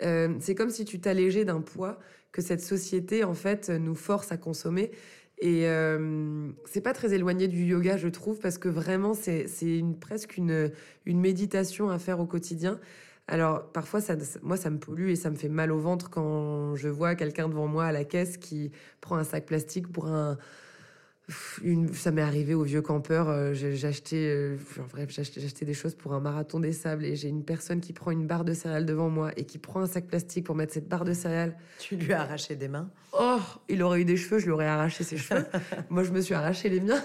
[0.00, 1.98] c'est comme si tu t'allégeais d'un poids
[2.34, 4.90] que cette société, en fait, nous force à consommer.
[5.38, 9.96] Et euh, c'est pas très éloigné du yoga, je trouve, parce que vraiment, c'est une,
[9.96, 10.72] presque une,
[11.06, 12.80] une méditation à faire au quotidien.
[13.28, 16.74] Alors, parfois, ça, moi, ça me pollue et ça me fait mal au ventre quand
[16.74, 20.36] je vois quelqu'un devant moi à la caisse qui prend un sac plastique pour un,
[21.92, 23.28] ça m'est arrivé au vieux campeur.
[23.28, 24.56] Euh, acheté, euh,
[24.98, 28.26] acheté, des choses pour un marathon des sables et j'ai une personne qui prend une
[28.26, 31.04] barre de céréales devant moi et qui prend un sac plastique pour mettre cette barre
[31.04, 31.56] de céréales.
[31.78, 32.90] Tu lui as arraché des mains?
[33.18, 35.44] Oh, il aurait eu des cheveux, je lui aurais arraché ses cheveux.
[35.90, 37.02] Moi, je me suis arraché les miens.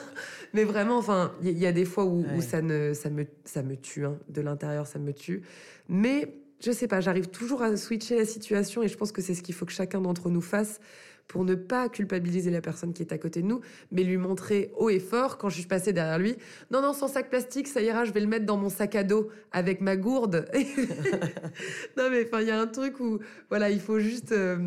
[0.54, 3.78] Mais vraiment, enfin, il y, a des fois où, ça, ne, ça, me, ça me
[3.78, 4.06] tue.
[4.06, 4.18] Hein.
[4.28, 5.44] De l'intérieur, ça me tue.
[5.88, 9.34] Mais je sais pas, j'arrive toujours à switcher la situation et je pense que c'est
[9.34, 10.82] ce qu'il faut que chacun d'entre nous fasse
[11.30, 13.62] pour ne pas culpabiliser la personne qui est à côté de nous,
[13.92, 16.36] mais lui montrer haut et fort quand je suis passée derrière lui.
[16.72, 19.04] Non, non, sans sac plastique, ça ira, je vais le mettre dans mon sac à
[19.04, 20.50] dos avec ma gourde.
[21.98, 24.34] non, mais enfin, il y a un truc où, voilà, il faut juste.
[24.34, 24.58] Euh,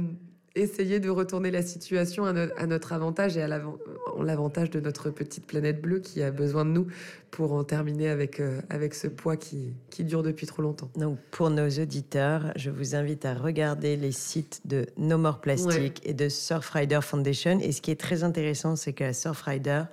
[0.54, 5.80] essayer de retourner la situation à, notre avantage et à l'avantage de notre petite planète
[5.80, 6.86] bleue qui a besoin de nous
[7.30, 10.90] pour en terminer avec, euh, avec ce poids qui, qui, dure depuis trop longtemps.
[10.96, 16.00] Donc pour nos auditeurs, je vous invite à regarder les sites de No More Plastic
[16.04, 17.58] et de Surfrider Foundation.
[17.60, 19.84] Et ce qui est très intéressant, c'est qu'à Surfrider,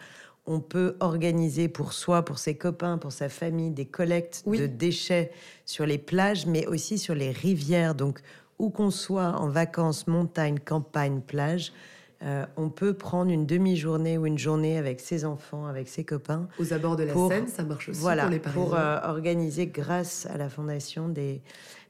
[0.46, 5.32] on peut organiser pour soi, pour ses copains, pour sa famille, des collectes de déchets
[5.64, 7.94] sur les plages, mais aussi sur les rivières.
[7.94, 8.20] Donc,
[8.60, 11.74] où qu'on soit en vacances, montagne, campagne, plage,
[12.22, 16.50] euh, on peut prendre une demi-journée ou une journée avec ses enfants, avec ses copains.
[16.60, 18.64] Aux abords de la Seine, ça marche aussi voilà, pour les Parisiens.
[18.64, 21.42] Pour euh, organiser, grâce à la fondation, des,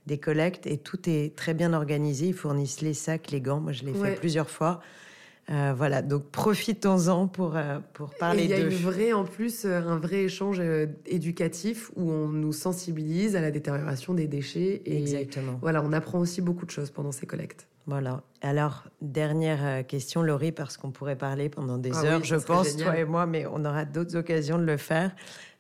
[0.06, 0.68] des collectes.
[0.68, 2.28] Et tout est très bien organisé.
[2.28, 3.60] Ils fournissent les sacs, les gants.
[3.60, 4.82] Moi, je l'ai fait plusieurs fois.
[5.50, 8.48] Euh, voilà, donc profitons-en pour, euh, pour parler de...
[8.48, 10.62] Il y a une vraie, en plus, euh, un vrai échange
[11.08, 14.82] éducatif où on nous sensibilise à la détérioration des déchets.
[14.86, 15.58] Et Exactement.
[15.62, 17.68] Voilà, on apprend aussi beaucoup de choses pendant ces collectes.
[17.88, 18.22] Voilà.
[18.42, 22.96] Alors, dernière question, Laurie, parce qu'on pourrait parler pendant des ah heures, je pense, toi
[22.96, 25.12] et moi, mais on aura d'autres occasions de le faire.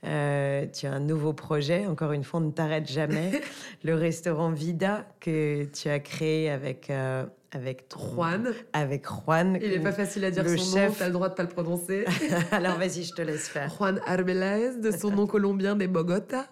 [0.05, 3.41] Euh, tu as un nouveau projet, encore une fois, on ne t'arrête jamais.
[3.83, 8.53] le restaurant Vida que tu as créé avec, euh, avec Juan.
[8.73, 9.57] Avec Juan.
[9.61, 11.43] Il n'est pas facile à dire son nom, tu as le droit de ne pas
[11.43, 12.05] le prononcer.
[12.51, 13.69] Alors vas-y, je te laisse faire.
[13.69, 16.47] Juan Arbeláez, de son nom colombien des Bogota.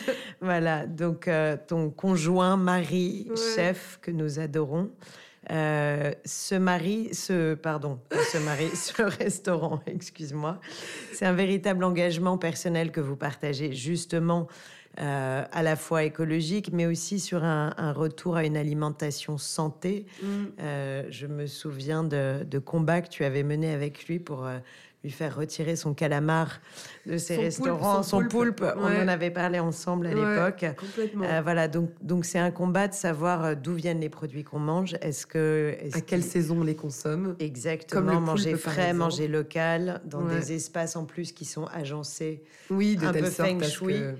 [0.40, 1.28] voilà, donc
[1.66, 4.90] ton conjoint, mari, chef que nous adorons.
[5.50, 7.98] Euh, ce mari, ce pardon,
[8.32, 10.60] ce mari, ce restaurant, excuse-moi,
[11.12, 14.46] c'est un véritable engagement personnel que vous partagez justement
[15.00, 20.06] euh, à la fois écologique, mais aussi sur un, retour à une alimentation santé.
[20.22, 20.26] Mm.
[20.60, 24.46] Euh, je me souviens de, de, combats que tu avais menés avec lui pour
[25.02, 26.60] lui faire retirer son calamar
[27.06, 28.64] de ses restaurants, son poulpe.
[28.76, 30.64] On en avait parlé ensemble à l'époque.
[30.98, 34.60] Euh, voilà, donc donc c'est un combat de savoir euh, d'où viennent les produits qu'on
[34.60, 34.96] mange.
[35.00, 37.36] Est-ce que à quelle saison on les consomme?
[37.40, 42.42] Exactement, manger frais, manger local, dans des espaces en plus qui sont agencés.
[42.70, 43.94] Oui, de un telle peu sorte feng shui.
[43.94, 44.14] Que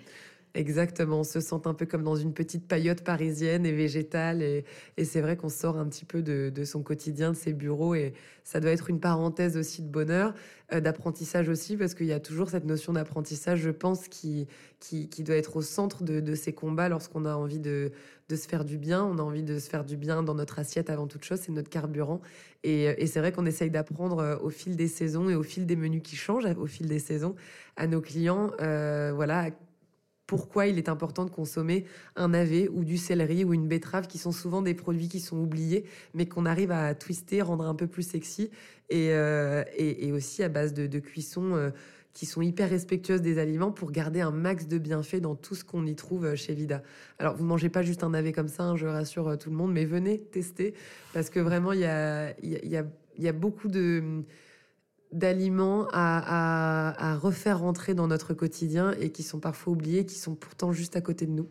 [0.55, 4.43] Exactement, on se sent un peu comme dans une petite paillote parisienne et végétale.
[4.43, 4.65] Et,
[5.03, 7.95] c'est vrai qu'on sort un petit peu de, son quotidien, de ses bureaux.
[7.95, 8.13] Et
[8.45, 10.35] ça doit être une parenthèse aussi de bonheur,
[10.75, 14.47] euh, d'apprentissage aussi, parce qu'il y a toujours cette notion d'apprentissage, je pense, qui,
[14.79, 17.91] qui, doit être au centre de, ces combats lorsqu'on a envie de,
[18.29, 19.03] se faire du bien.
[19.03, 21.53] On a envie de se faire du bien dans notre assiette avant toute chose, c'est
[21.53, 22.21] notre carburant.
[22.63, 25.65] Et, et c'est vrai qu'on essaye d'apprendre euh, au fil des saisons et au fil
[25.65, 27.37] des menus qui changent, au fil des saisons,
[27.77, 29.51] à nos clients, euh, voilà
[30.33, 31.85] pourquoi il est important de consommer
[32.17, 35.37] un navet ou du céleri ou une betterave, qui sont souvent des produits qui sont
[35.37, 38.51] oubliés, mais qu'on arrive à twister, rendre un peu plus sexy,
[38.89, 39.63] et, euh,
[40.15, 41.69] aussi à base de, cuisson euh,
[42.15, 45.65] qui sont hyper respectueuses des aliments pour garder un max de bienfaits dans tout ce
[45.65, 46.83] qu'on y trouve euh, chez Vida.
[47.19, 49.75] Alors, vous mangez pas juste un navet comme ça, hein, je rassure tout le monde,
[49.75, 50.73] mais venez tester,
[51.13, 51.87] parce que vraiment, il y
[53.29, 54.25] a beaucoup de
[55.13, 60.73] d'aliments à, refaire rentrer dans notre quotidien et qui sont parfois oubliés, qui sont pourtant
[60.73, 61.49] juste à côté de nous.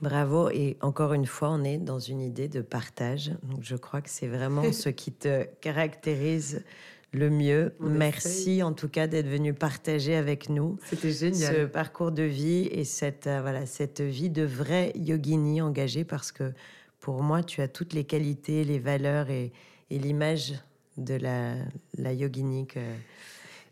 [0.00, 0.50] Bravo.
[0.50, 3.32] Et encore une fois, on est dans une idée de partage.
[3.42, 6.64] Donc, je crois que c'est vraiment ce qui te caractérise
[7.12, 7.72] le mieux.
[7.80, 10.78] Merci en tout cas d'être venu partager avec nous.
[10.90, 16.32] Ce parcours de vie et cette, euh, voilà, cette vie de vraie yogini engagée parce
[16.32, 16.52] que
[16.98, 19.52] pour moi, tu as toutes les qualités, les valeurs et,
[19.90, 20.54] et l'image
[20.96, 21.54] de la,
[21.98, 22.66] la yogini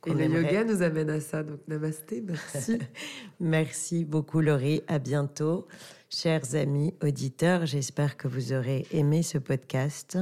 [0.07, 1.43] et le yoga nous amène à ça.
[1.43, 2.79] Donc, namasté, merci.
[3.41, 4.83] merci beaucoup, Laurie.
[4.89, 5.69] À bientôt.
[6.09, 10.19] Chers amis auditeurs, j'espère que vous aurez aimé ce podcast.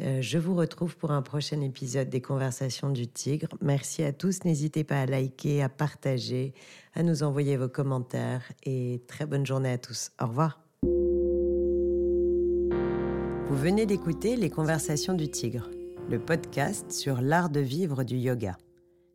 [0.00, 3.48] Euh, je vous retrouve pour un prochain épisode des Conversations du Tigre.
[3.60, 4.42] Merci à tous.
[4.44, 6.52] N'hésitez pas à liker, à partager,
[6.94, 10.10] à nous envoyer vos commentaires et très bonne journée à tous.
[10.20, 10.60] Au revoir.
[13.50, 15.68] Vous venez d'écouter les Conversations du Tigre
[16.10, 18.56] le podcast sur l'art de vivre du yoga.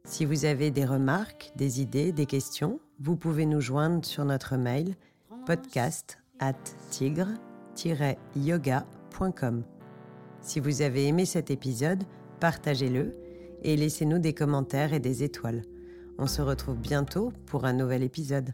[0.06, 4.58] Si vous avez des remarques, des idées, des questions, vous pouvez nous joindre sur notre
[4.58, 4.96] mail
[5.46, 6.56] podcast at
[6.92, 9.64] tigre-yoga.com.
[10.42, 12.04] Si vous avez aimé cet épisode,
[12.40, 13.16] partagez-le
[13.62, 15.64] et laissez-nous des commentaires et des étoiles.
[16.18, 18.54] On se retrouve bientôt pour un nouvel épisode.